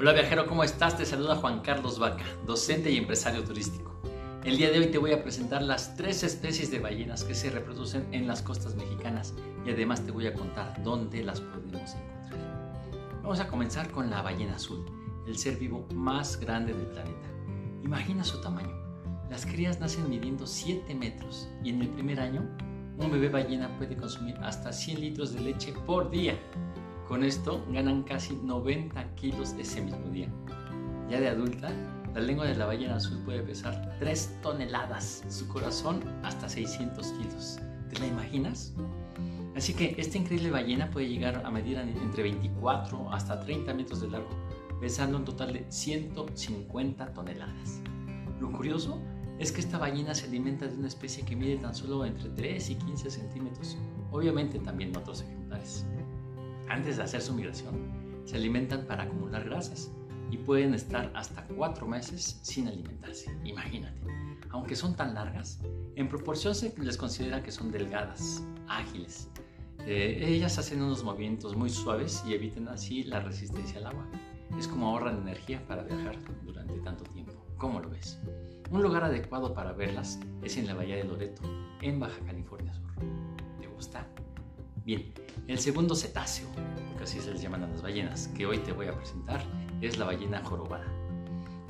Hola 0.00 0.12
viajero, 0.12 0.46
¿cómo 0.46 0.62
estás? 0.62 0.96
Te 0.96 1.04
saluda 1.04 1.34
Juan 1.34 1.58
Carlos 1.58 1.98
Vaca, 1.98 2.22
docente 2.46 2.88
y 2.88 2.98
empresario 2.98 3.42
turístico. 3.42 4.00
El 4.44 4.56
día 4.56 4.70
de 4.70 4.78
hoy 4.78 4.86
te 4.92 4.98
voy 4.98 5.10
a 5.10 5.24
presentar 5.24 5.60
las 5.60 5.96
tres 5.96 6.22
especies 6.22 6.70
de 6.70 6.78
ballenas 6.78 7.24
que 7.24 7.34
se 7.34 7.50
reproducen 7.50 8.06
en 8.12 8.28
las 8.28 8.40
costas 8.40 8.76
mexicanas 8.76 9.34
y 9.66 9.70
además 9.70 10.06
te 10.06 10.12
voy 10.12 10.28
a 10.28 10.34
contar 10.34 10.80
dónde 10.84 11.24
las 11.24 11.40
podemos 11.40 11.96
encontrar. 11.96 13.20
Vamos 13.24 13.40
a 13.40 13.48
comenzar 13.48 13.90
con 13.90 14.08
la 14.08 14.22
ballena 14.22 14.54
azul, 14.54 14.86
el 15.26 15.36
ser 15.36 15.56
vivo 15.56 15.84
más 15.92 16.38
grande 16.38 16.74
del 16.74 16.86
planeta. 16.86 17.28
Imagina 17.82 18.22
su 18.22 18.40
tamaño. 18.40 18.76
Las 19.28 19.46
crías 19.46 19.80
nacen 19.80 20.08
midiendo 20.08 20.46
7 20.46 20.94
metros 20.94 21.48
y 21.64 21.70
en 21.70 21.82
el 21.82 21.88
primer 21.88 22.20
año 22.20 22.48
un 22.98 23.10
bebé 23.10 23.30
ballena 23.30 23.76
puede 23.78 23.96
consumir 23.96 24.36
hasta 24.42 24.72
100 24.72 25.00
litros 25.00 25.32
de 25.32 25.40
leche 25.40 25.72
por 25.86 26.08
día. 26.08 26.38
Con 27.08 27.24
esto 27.24 27.64
ganan 27.72 28.02
casi 28.02 28.36
90 28.36 29.14
kilos 29.14 29.54
ese 29.58 29.80
mismo 29.80 30.10
día. 30.10 30.28
Ya 31.08 31.18
de 31.18 31.28
adulta, 31.28 31.72
la 32.14 32.20
lengua 32.20 32.44
de 32.44 32.54
la 32.54 32.66
ballena 32.66 32.96
azul 32.96 33.16
puede 33.24 33.40
pesar 33.40 33.96
3 33.98 34.40
toneladas, 34.42 35.24
su 35.30 35.48
corazón 35.48 36.02
hasta 36.22 36.50
600 36.50 37.06
kilos. 37.12 37.58
¿Te 37.88 37.98
la 37.98 38.08
imaginas? 38.08 38.74
Así 39.56 39.72
que 39.72 39.94
esta 39.96 40.18
increíble 40.18 40.50
ballena 40.50 40.90
puede 40.90 41.08
llegar 41.08 41.46
a 41.46 41.50
medir 41.50 41.78
entre 41.78 42.24
24 42.24 43.10
hasta 43.10 43.40
30 43.40 43.72
metros 43.72 44.02
de 44.02 44.10
largo, 44.10 44.28
pesando 44.78 45.16
un 45.16 45.24
total 45.24 45.54
de 45.54 45.64
150 45.66 47.14
toneladas. 47.14 47.80
Lo 48.38 48.52
curioso 48.52 49.00
es 49.38 49.50
que 49.50 49.62
esta 49.62 49.78
ballena 49.78 50.14
se 50.14 50.26
alimenta 50.26 50.66
de 50.66 50.76
una 50.76 50.88
especie 50.88 51.24
que 51.24 51.34
mide 51.34 51.56
tan 51.56 51.74
solo 51.74 52.04
entre 52.04 52.28
3 52.28 52.68
y 52.68 52.74
15 52.74 53.10
centímetros, 53.10 53.78
obviamente 54.12 54.58
también 54.58 54.94
otros 54.94 55.22
ejemplares 55.22 55.86
antes 56.68 56.96
de 56.96 57.02
hacer 57.02 57.22
su 57.22 57.34
migración, 57.34 57.76
se 58.24 58.36
alimentan 58.36 58.86
para 58.86 59.04
acumular 59.04 59.44
grasas 59.44 59.90
y 60.30 60.36
pueden 60.36 60.74
estar 60.74 61.10
hasta 61.14 61.46
cuatro 61.46 61.86
meses 61.86 62.38
sin 62.42 62.68
alimentarse. 62.68 63.34
Imagínate. 63.44 64.00
Aunque 64.50 64.76
son 64.76 64.94
tan 64.94 65.14
largas, 65.14 65.60
en 65.96 66.08
proporción 66.08 66.54
se 66.54 66.74
les 66.78 66.96
considera 66.96 67.42
que 67.42 67.50
son 67.50 67.70
delgadas, 67.70 68.42
ágiles. 68.66 69.30
Eh, 69.86 70.24
ellas 70.26 70.58
hacen 70.58 70.82
unos 70.82 71.04
movimientos 71.04 71.56
muy 71.56 71.70
suaves 71.70 72.22
y 72.26 72.34
evitan 72.34 72.68
así 72.68 73.04
la 73.04 73.20
resistencia 73.20 73.78
al 73.78 73.86
agua. 73.86 74.06
Es 74.58 74.66
como 74.68 74.88
ahorran 74.88 75.18
energía 75.18 75.66
para 75.66 75.82
viajar 75.82 76.16
durante 76.44 76.78
tanto 76.80 77.04
tiempo. 77.04 77.32
¿Cómo 77.56 77.80
lo 77.80 77.90
ves? 77.90 78.18
Un 78.70 78.82
lugar 78.82 79.04
adecuado 79.04 79.54
para 79.54 79.72
verlas 79.72 80.20
es 80.42 80.56
en 80.56 80.66
la 80.66 80.74
Bahía 80.74 80.96
de 80.96 81.04
Loreto, 81.04 81.42
en 81.80 81.98
Baja 82.00 82.18
California 82.26 82.72
Sur. 82.74 82.92
¿Te 83.60 83.66
gusta? 83.66 84.06
Bien, 84.88 85.12
el 85.48 85.58
segundo 85.58 85.94
cetáceo, 85.94 86.48
porque 86.88 87.04
así 87.04 87.20
se 87.20 87.30
les 87.30 87.42
llaman 87.42 87.62
a 87.62 87.66
las 87.66 87.82
ballenas, 87.82 88.28
que 88.28 88.46
hoy 88.46 88.56
te 88.56 88.72
voy 88.72 88.86
a 88.86 88.96
presentar, 88.96 89.38
es 89.82 89.98
la 89.98 90.06
ballena 90.06 90.42
jorobada. 90.42 90.86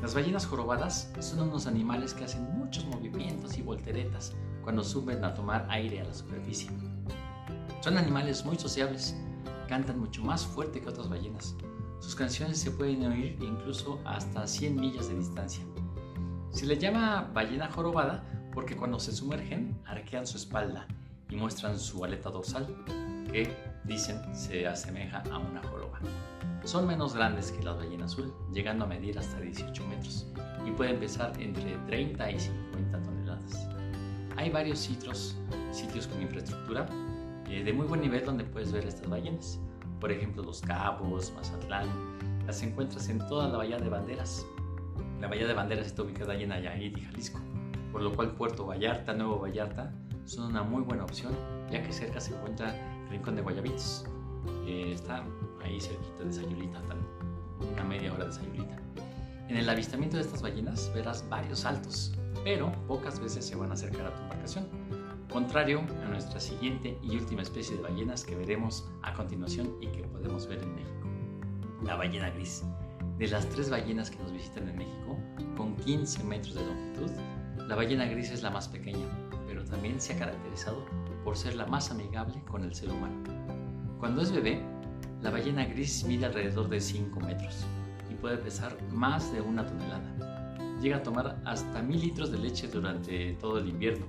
Las 0.01 0.15
ballenas 0.15 0.47
jorobadas 0.47 1.13
son 1.19 1.49
unos 1.49 1.67
animales 1.67 2.15
que 2.15 2.23
hacen 2.23 2.45
muchos 2.57 2.87
movimientos 2.87 3.59
y 3.59 3.63
volteretas 3.63 4.37
cuando 4.63 4.85
suben 4.85 5.25
a 5.25 5.35
tomar 5.35 5.67
aire 5.69 6.01
a 6.01 6.05
la 6.05 6.15
superficie. 6.15 6.71
Son 7.81 7.99
animales 7.99 8.45
muy 8.45 8.57
sociables, 8.57 9.17
cantan 9.67 9.99
mucho 9.99 10.23
más 10.23 10.47
fuerte 10.47 10.81
que 10.81 10.89
otras 10.89 11.09
ballenas. 11.09 11.57
Sus 11.99 12.15
canciones 12.15 12.61
se 12.61 12.71
pueden 12.71 13.05
oír 13.05 13.37
incluso 13.41 13.99
hasta 14.05 14.47
100 14.47 14.77
millas 14.77 15.09
de 15.09 15.19
distancia. 15.19 15.65
Se 16.53 16.67
le 16.67 16.79
llama 16.79 17.33
ballena 17.35 17.69
jorobada 17.69 18.23
porque 18.55 18.77
cuando 18.77 19.01
se 19.01 19.11
sumergen 19.11 19.83
arquean 19.87 20.25
su 20.25 20.37
espalda 20.37 20.87
y 21.31 21.37
muestran 21.37 21.79
su 21.79 22.05
aleta 22.05 22.31
dorsal, 22.31 22.67
que 23.31 23.55
dicen 23.85 24.21
se 24.35 24.67
asemeja 24.67 25.23
a 25.31 25.39
una 25.39 25.63
joroba. 25.65 25.99
Son 26.65 26.87
menos 26.87 27.15
grandes 27.15 27.53
que 27.53 27.63
la 27.63 27.73
ballena 27.73 28.05
azul, 28.05 28.33
llegando 28.53 28.85
a 28.85 28.89
medir 28.89 29.19
hasta 29.19 29.41
18 29.41 29.87
metros 29.87 30.27
y 30.67 30.71
pueden 30.73 30.99
pesar 30.99 31.33
entre 31.41 31.77
30 31.87 32.31
y 32.31 32.39
50 32.39 33.03
toneladas. 33.03 33.69
Hay 34.37 34.51
varios 34.51 34.79
sitios, 34.79 35.37
con 36.11 36.23
infraestructura 36.23 36.87
eh, 37.49 37.65
de 37.65 37.73
muy 37.73 37.87
buen 37.87 38.01
nivel 38.01 38.25
donde 38.25 38.45
puedes 38.45 38.71
ver 38.73 38.87
estas 38.87 39.09
ballenas. 39.09 39.59
Por 40.01 40.13
ejemplo, 40.13 40.43
Los 40.43 40.61
Cabos, 40.61 41.33
Mazatlán. 41.35 41.89
Las 42.47 42.63
encuentras 42.63 43.09
en 43.09 43.19
toda 43.27 43.49
la 43.49 43.59
Bahía 43.59 43.79
de 43.79 43.89
Banderas. 43.89 44.47
La 45.21 45.29
Bahía 45.29 45.47
de 45.47 45.55
Banderas 45.55 45.87
está 45.87 46.03
ubicada 46.03 46.35
en 46.35 46.51
Nayarit 46.51 46.97
y 46.97 47.01
Jalisco, 47.01 47.41
por 47.91 48.03
lo 48.03 48.15
cual 48.15 48.33
Puerto 48.37 48.67
Vallarta, 48.67 49.13
Nuevo 49.13 49.41
Vallarta, 49.41 49.93
son 50.29 50.51
una 50.51 50.63
muy 50.63 50.83
buena 50.83 51.05
opción, 51.05 51.33
ya 51.71 51.83
que 51.83 51.93
cerca 51.93 52.21
se 52.21 52.35
encuentra 52.35 52.75
Rincón 53.09 53.37
de 53.37 53.43
Guayabitos. 53.43 54.05
está 54.67 55.25
ahí 55.65 55.81
cerquita 55.81 56.25
de 56.25 56.33
Sayulita, 56.33 56.83
una 57.73 57.85
media 57.85 58.13
hora 58.13 58.27
de 58.27 58.33
Sayulita. 58.33 58.77
En 59.49 59.57
el 59.57 59.69
avistamiento 59.69 60.17
de 60.17 60.23
estas 60.23 60.43
ballenas 60.43 60.93
verás 60.95 61.27
varios 61.31 61.61
saltos, 61.61 62.13
pero 62.45 62.71
pocas 62.87 63.19
veces 63.19 63.47
se 63.47 63.57
van 63.57 63.71
a 63.71 63.75
acercar 63.75 64.07
a 64.07 64.15
tu 64.15 64.23
embarcación, 64.23 64.69
contrario 65.33 65.81
a 66.05 66.09
nuestra 66.09 66.39
siguiente 66.39 66.99
y 67.03 67.17
última 67.17 67.41
especie 67.41 67.77
de 67.77 67.83
ballenas 67.83 68.23
que 68.23 68.37
veremos 68.37 68.87
a 69.03 69.15
continuación 69.15 69.77
y 69.81 69.87
que 69.87 70.03
podemos 70.03 70.47
ver 70.47 70.63
en 70.63 70.75
México, 70.75 71.09
la 71.85 71.97
ballena 71.97 72.29
gris. 72.31 72.63
De 73.17 73.27
las 73.29 73.49
tres 73.49 73.71
ballenas 73.71 74.11
que 74.11 74.19
nos 74.19 74.33
visitan 74.33 74.69
en 74.69 74.77
México, 74.77 75.17
con 75.57 75.75
15 75.77 76.23
metros 76.25 76.55
de 76.55 76.67
longitud, 76.67 77.11
la 77.67 77.75
ballena 77.75 78.05
gris 78.05 78.31
es 78.31 78.43
la 78.43 78.51
más 78.51 78.69
pequeña, 78.69 79.07
también 79.69 80.01
se 80.01 80.15
ha 80.15 80.19
caracterizado 80.19 80.85
por 81.25 81.37
ser 81.37 81.55
la 81.55 81.67
más 81.67 81.91
amigable 81.91 82.43
con 82.51 82.65
el 82.65 82.75
ser 82.75 82.91
humano. 82.91 83.17
Cuando 83.99 84.23
es 84.23 84.33
bebé, 84.33 84.63
la 85.21 85.31
ballena 85.31 85.65
gris 85.65 86.05
mide 86.05 86.27
alrededor 86.27 86.69
de 86.69 86.81
5 86.81 87.21
metros 87.21 87.65
y 88.11 88.15
puede 88.15 88.39
pesar 88.39 88.77
más 88.91 89.33
de 89.33 89.41
una 89.41 89.67
tonelada. 89.67 90.57
Llega 90.81 90.99
a 90.99 91.03
tomar 91.03 91.41
hasta 91.45 91.83
1000 91.83 92.01
litros 92.01 92.31
de 92.31 92.39
leche 92.39 92.69
durante 92.69 93.33
todo 93.35 93.59
el 93.59 93.69
invierno. 93.69 94.07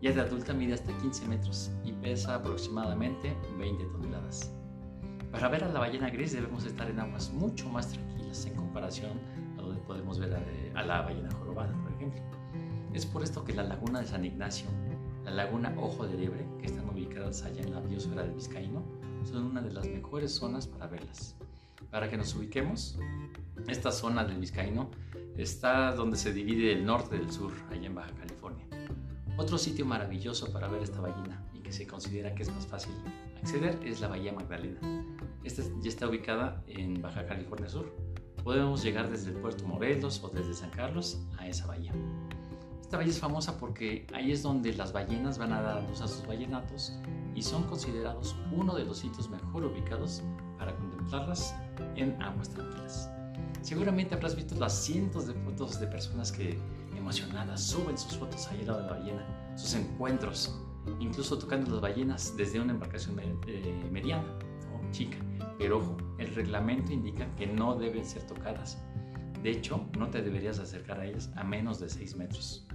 Ya 0.00 0.12
de 0.12 0.20
adulta 0.20 0.52
mide 0.52 0.74
hasta 0.74 0.96
15 0.98 1.26
metros 1.26 1.72
y 1.84 1.92
pesa 1.92 2.36
aproximadamente 2.36 3.36
20 3.58 3.84
toneladas. 3.86 4.52
Para 5.32 5.48
ver 5.48 5.64
a 5.64 5.68
la 5.68 5.80
ballena 5.80 6.10
gris 6.10 6.32
debemos 6.32 6.64
estar 6.64 6.88
en 6.88 7.00
aguas 7.00 7.32
mucho 7.32 7.68
más 7.68 7.88
tranquilas 7.88 8.46
en 8.46 8.54
comparación 8.54 9.18
a 9.58 9.62
donde 9.62 9.80
podemos 9.80 10.20
ver 10.20 10.32
a, 10.76 10.82
la 10.84 11.02
ballena 11.02 11.30
jorobada, 11.32 11.72
por 11.82 11.92
ejemplo. 11.92 12.22
Es 12.94 13.04
por 13.04 13.24
esto 13.24 13.44
que 13.44 13.52
la 13.52 13.64
laguna 13.64 14.00
de 14.00 14.06
San 14.06 14.24
Ignacio, 14.24 14.68
la 15.24 15.32
laguna 15.32 15.74
Ojo 15.76 16.06
de 16.06 16.16
Liebre, 16.16 16.46
que 16.60 16.66
están 16.66 16.88
ubicadas 16.88 17.42
allá 17.42 17.60
en 17.60 17.74
la 17.74 17.80
biosfera 17.80 18.22
del 18.22 18.34
Vizcaíno, 18.34 18.84
son 19.24 19.46
una 19.46 19.60
de 19.60 19.72
las 19.72 19.84
mejores 19.88 20.32
zonas 20.32 20.68
para 20.68 20.86
verlas. 20.86 21.34
Para 21.90 22.08
que 22.08 22.16
nos 22.16 22.32
ubiquemos, 22.36 22.96
esta 23.66 23.90
zona 23.90 24.24
del 24.24 24.38
Vizcaíno 24.38 24.92
está 25.36 25.92
donde 25.92 26.16
se 26.16 26.32
divide 26.32 26.72
el 26.72 26.86
norte 26.86 27.18
del 27.18 27.32
sur, 27.32 27.52
allá 27.68 27.84
en 27.84 27.96
Baja 27.96 28.14
California. 28.14 28.64
Otro 29.36 29.58
sitio 29.58 29.84
maravilloso 29.84 30.52
para 30.52 30.68
ver 30.68 30.84
esta 30.84 31.00
ballena 31.00 31.44
y 31.52 31.58
que 31.60 31.72
se 31.72 31.88
considera 31.88 32.32
que 32.36 32.44
es 32.44 32.52
más 32.52 32.64
fácil 32.64 32.94
acceder 33.42 33.76
es 33.84 34.00
la 34.00 34.06
Bahía 34.06 34.32
Magdalena. 34.32 34.78
Esta 35.42 35.62
ya 35.80 35.88
está 35.88 36.08
ubicada 36.08 36.62
en 36.68 37.02
Baja 37.02 37.26
California 37.26 37.68
Sur. 37.68 37.92
Podemos 38.44 38.84
llegar 38.84 39.10
desde 39.10 39.32
el 39.32 39.38
puerto 39.38 39.66
Morelos 39.66 40.22
o 40.22 40.28
desde 40.28 40.54
San 40.54 40.70
Carlos 40.70 41.20
a 41.38 41.48
esa 41.48 41.66
bahía. 41.66 41.92
Esta 42.94 43.00
bahía 43.00 43.12
es 43.12 43.18
famosa 43.18 43.58
porque 43.58 44.06
ahí 44.14 44.30
es 44.30 44.44
donde 44.44 44.72
las 44.72 44.92
ballenas 44.92 45.36
van 45.36 45.52
a 45.52 45.60
dar 45.60 45.82
luz 45.82 46.00
a 46.00 46.06
sus 46.06 46.24
ballenatos 46.28 46.92
y 47.34 47.42
son 47.42 47.64
considerados 47.64 48.36
uno 48.52 48.72
de 48.72 48.84
los 48.84 48.98
sitios 48.98 49.28
mejor 49.28 49.64
ubicados 49.64 50.22
para 50.60 50.76
contemplarlas 50.76 51.56
en 51.96 52.22
aguas 52.22 52.50
tranquilas. 52.50 53.10
Seguramente 53.62 54.14
habrás 54.14 54.36
visto 54.36 54.54
las 54.60 54.72
cientos 54.72 55.26
de 55.26 55.34
fotos 55.34 55.80
de 55.80 55.88
personas 55.88 56.30
que 56.30 56.56
emocionadas 56.96 57.64
suben 57.64 57.98
sus 57.98 58.16
fotos 58.16 58.46
ahí 58.46 58.60
al 58.60 58.66
lado 58.68 58.82
de 58.82 58.86
la 58.86 58.92
ballena, 58.92 59.52
sus 59.56 59.74
encuentros, 59.74 60.56
incluso 61.00 61.36
tocando 61.36 61.72
las 61.72 61.80
ballenas 61.80 62.36
desde 62.36 62.60
una 62.60 62.74
embarcación 62.74 63.18
eh, 63.48 63.88
mediana 63.90 64.38
o 64.72 64.92
chica. 64.92 65.18
Pero 65.58 65.78
ojo, 65.78 65.96
el 66.18 66.32
reglamento 66.32 66.92
indica 66.92 67.26
que 67.34 67.48
no 67.48 67.74
deben 67.74 68.04
ser 68.04 68.22
tocadas. 68.22 68.78
De 69.42 69.50
hecho, 69.50 69.84
no 69.98 70.08
te 70.10 70.22
deberías 70.22 70.60
acercar 70.60 71.00
a 71.00 71.06
ellas 71.06 71.32
a 71.34 71.42
menos 71.42 71.80
de 71.80 71.90
6 71.90 72.16
metros. 72.16 72.68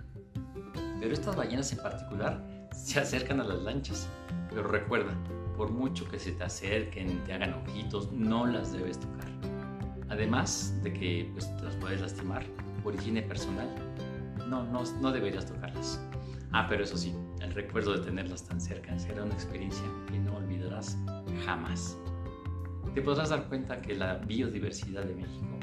Pero 0.99 1.13
estas 1.13 1.35
ballenas 1.35 1.71
en 1.71 1.79
particular 1.79 2.43
se 2.73 2.99
acercan 2.99 3.39
a 3.39 3.43
las 3.43 3.61
lanchas. 3.61 4.07
Pero 4.49 4.63
recuerda, 4.63 5.13
por 5.55 5.71
mucho 5.71 6.07
que 6.09 6.19
se 6.19 6.31
te 6.31 6.43
acerquen, 6.43 7.23
te 7.25 7.33
hagan 7.33 7.53
ojitos, 7.53 8.11
no 8.11 8.45
las 8.45 8.71
debes 8.71 8.99
tocar. 8.99 9.27
Además 10.09 10.73
de 10.83 10.93
que 10.93 11.29
pues, 11.33 11.55
te 11.57 11.63
las 11.63 11.75
puedes 11.75 12.01
lastimar 12.01 12.43
por 12.83 12.95
higiene 12.95 13.21
personal, 13.21 13.67
no, 14.47 14.63
no, 14.63 14.83
no 15.01 15.11
deberías 15.11 15.45
tocarlas. 15.45 16.01
Ah, 16.51 16.65
pero 16.67 16.83
eso 16.83 16.97
sí, 16.97 17.13
el 17.41 17.53
recuerdo 17.53 17.93
de 17.93 18.05
tenerlas 18.05 18.43
tan 18.43 18.59
cerca 18.59 18.97
será 18.97 19.23
una 19.23 19.33
experiencia 19.35 19.85
que 20.07 20.17
no 20.17 20.37
olvidarás 20.37 20.97
jamás. 21.45 21.95
Te 22.95 23.03
podrás 23.03 23.29
dar 23.29 23.47
cuenta 23.47 23.81
que 23.81 23.93
la 23.93 24.15
biodiversidad 24.15 25.03
de 25.03 25.13
México 25.13 25.58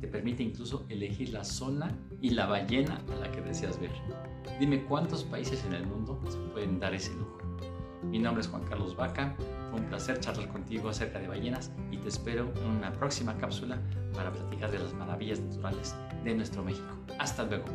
te 0.00 0.08
permite 0.08 0.42
incluso 0.42 0.86
elegir 0.88 1.30
la 1.30 1.44
zona 1.44 1.96
y 2.20 2.30
la 2.30 2.46
ballena 2.46 3.00
a 3.12 3.16
la 3.16 3.30
que 3.30 3.40
deseas 3.40 3.78
ver. 3.80 3.90
Dime 4.58 4.84
cuántos 4.84 5.24
países 5.24 5.64
en 5.64 5.74
el 5.74 5.86
mundo 5.86 6.20
se 6.28 6.38
pueden 6.52 6.80
dar 6.80 6.94
ese 6.94 7.12
lujo. 7.14 7.38
Mi 8.02 8.18
nombre 8.18 8.40
es 8.40 8.48
Juan 8.48 8.64
Carlos 8.64 8.96
Vaca, 8.96 9.36
fue 9.70 9.80
un 9.80 9.86
placer 9.86 10.18
charlar 10.20 10.48
contigo 10.48 10.88
acerca 10.88 11.18
de 11.18 11.28
ballenas 11.28 11.70
y 11.90 11.98
te 11.98 12.08
espero 12.08 12.50
en 12.56 12.70
una 12.78 12.92
próxima 12.92 13.36
cápsula 13.36 13.78
para 14.14 14.32
platicar 14.32 14.70
de 14.70 14.78
las 14.78 14.94
maravillas 14.94 15.38
naturales 15.40 15.94
de 16.24 16.34
nuestro 16.34 16.64
México. 16.64 16.96
Hasta 17.18 17.44
luego. 17.44 17.66